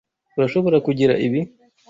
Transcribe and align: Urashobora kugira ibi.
Urashobora 0.37 0.77
kugira 0.85 1.13
ibi. 1.25 1.39